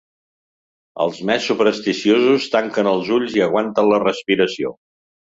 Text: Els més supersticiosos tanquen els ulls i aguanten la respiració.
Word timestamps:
Els 1.03 1.17
més 1.29 1.43
supersticiosos 1.49 2.47
tanquen 2.55 2.89
els 2.93 3.11
ulls 3.19 3.35
i 3.41 3.43
aguanten 3.49 3.91
la 3.91 4.01
respiració. 4.05 4.73